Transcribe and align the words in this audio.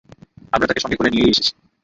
আমরা 0.53 0.67
তাকে 0.67 0.81
সঙ্গে 0.81 0.97
করে 0.97 1.09
নিয়েই 1.09 1.31
এসেছি। 1.33 1.51